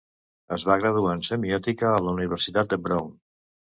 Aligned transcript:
Es 0.55 0.63
va 0.69 0.77
graduar 0.83 1.11
en 1.17 1.21
Semiòtica 1.29 1.91
a 1.93 2.01
la 2.07 2.17
Universitat 2.17 2.73
de 2.73 2.81
Brown. 2.87 3.15